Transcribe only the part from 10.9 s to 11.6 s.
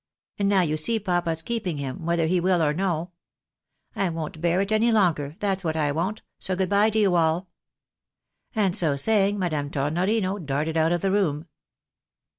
of the room.